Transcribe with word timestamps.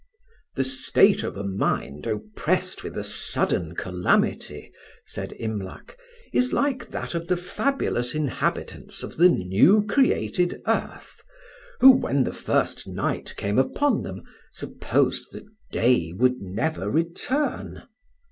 "The 0.55 0.63
state 0.63 1.21
of 1.21 1.37
a 1.37 1.43
mind 1.43 2.07
oppressed 2.07 2.83
with 2.83 2.97
a 2.97 3.03
sudden 3.03 3.75
calamity," 3.75 4.71
said 5.05 5.31
Imlac, 5.37 5.95
"is 6.33 6.51
like 6.51 6.87
that 6.87 7.13
of 7.13 7.27
the 7.27 7.37
fabulous 7.37 8.15
inhabitants 8.15 9.03
of 9.03 9.17
the 9.17 9.29
new 9.29 9.85
created 9.85 10.59
earth, 10.65 11.21
who, 11.81 11.91
when 11.91 12.23
the 12.23 12.33
first 12.33 12.87
night 12.87 13.35
came 13.37 13.59
upon 13.59 14.01
them, 14.01 14.23
supposed 14.51 15.33
that 15.33 15.45
day 15.71 16.13
would 16.17 16.41
never 16.41 16.89
return. 16.89 17.83